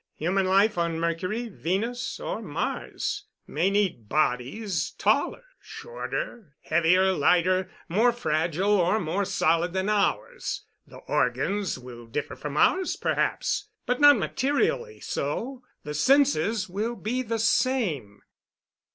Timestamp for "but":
13.85-14.01